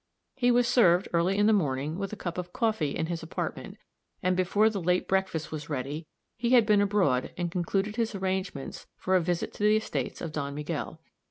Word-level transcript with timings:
He 0.33 0.49
was 0.49 0.67
served, 0.67 1.07
early 1.13 1.37
in 1.37 1.45
the 1.45 1.53
morning, 1.53 1.99
with 1.99 2.11
a 2.11 2.15
cup 2.15 2.39
of 2.39 2.51
coffee 2.51 2.95
in 2.97 3.05
his 3.05 3.21
apartment, 3.21 3.77
and 4.23 4.35
before 4.35 4.67
the 4.67 4.81
late 4.81 5.07
breakfast 5.07 5.51
was 5.51 5.69
ready, 5.69 6.07
he 6.35 6.53
had 6.53 6.65
been 6.65 6.81
abroad 6.81 7.31
and 7.37 7.51
concluded 7.51 7.97
his 7.97 8.15
arrangements 8.15 8.87
for 8.97 9.15
a 9.15 9.21
visit 9.21 9.53
to 9.53 9.63
the 9.63 9.77
estates 9.77 10.19
of 10.19 10.31
Don 10.31 10.55
Miguel. 10.55 10.99